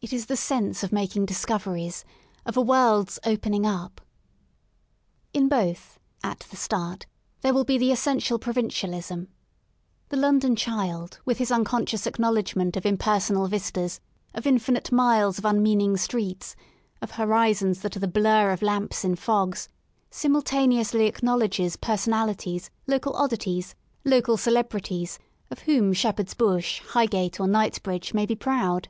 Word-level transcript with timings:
It 0.00 0.12
is 0.12 0.26
the 0.26 0.36
sense 0.36 0.84
of 0.84 0.92
making 0.92 1.26
discoveries, 1.26 2.04
of 2.46 2.56
a 2.56 2.60
world's 2.60 3.18
opening 3.24 3.66
up. 3.66 4.00
In 5.34 5.48
both, 5.48 5.98
at 6.22 6.46
the 6.52 6.56
start, 6.56 7.06
there 7.40 7.52
will 7.52 7.64
be 7.64 7.76
the 7.76 7.90
essential 7.90 8.38
pro 8.38 8.52
vincialism* 8.52 9.26
The 10.10 10.16
London 10.16 10.54
child, 10.54 11.18
with 11.24 11.38
his 11.38 11.50
unconscious 11.50 12.06
acknowledgementof 12.06 12.86
impersonal 12.86 13.48
vistas, 13.48 13.98
of 14.32 14.46
infinite 14.46 14.92
miles 14.92 15.38
of 15.38 15.44
unmeaning 15.44 15.96
streets, 15.96 16.54
of 17.02 17.10
horizons 17.10 17.80
that 17.80 17.96
are 17.96 17.98
the 17.98 18.06
blur 18.06 18.52
of 18.52 18.62
lamps 18.62 19.04
in 19.04 19.16
fogs, 19.16 19.68
simultaneously 20.08 21.06
acknowledges 21.06 21.74
person 21.74 22.12
alities, 22.12 22.70
local 22.86 23.12
oddities, 23.16 23.74
local 24.04 24.36
celebrities 24.36 25.18
of 25.50 25.62
whom 25.62 25.92
Shep 25.92 26.18
herd's 26.18 26.34
Bush, 26.34 26.80
Highgate 26.90 27.40
or 27.40 27.48
Knightsbridge 27.48 28.14
maybe 28.14 28.36
proud. 28.36 28.86